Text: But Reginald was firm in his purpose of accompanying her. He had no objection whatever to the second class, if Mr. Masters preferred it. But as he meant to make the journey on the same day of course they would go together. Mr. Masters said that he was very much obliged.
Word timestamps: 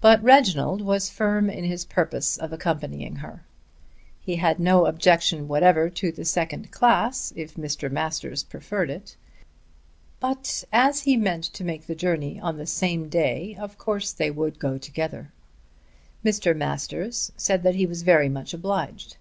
But 0.00 0.22
Reginald 0.22 0.80
was 0.80 1.10
firm 1.10 1.50
in 1.50 1.62
his 1.64 1.84
purpose 1.84 2.38
of 2.38 2.54
accompanying 2.54 3.16
her. 3.16 3.44
He 4.18 4.36
had 4.36 4.58
no 4.58 4.86
objection 4.86 5.46
whatever 5.46 5.90
to 5.90 6.10
the 6.10 6.24
second 6.24 6.70
class, 6.70 7.34
if 7.36 7.56
Mr. 7.56 7.92
Masters 7.92 8.44
preferred 8.44 8.88
it. 8.88 9.14
But 10.20 10.64
as 10.72 11.02
he 11.02 11.18
meant 11.18 11.44
to 11.52 11.64
make 11.64 11.86
the 11.86 11.94
journey 11.94 12.40
on 12.40 12.56
the 12.56 12.64
same 12.64 13.10
day 13.10 13.54
of 13.60 13.76
course 13.76 14.10
they 14.12 14.30
would 14.30 14.58
go 14.58 14.78
together. 14.78 15.34
Mr. 16.24 16.56
Masters 16.56 17.30
said 17.36 17.62
that 17.62 17.74
he 17.74 17.84
was 17.84 18.00
very 18.00 18.30
much 18.30 18.54
obliged. 18.54 19.18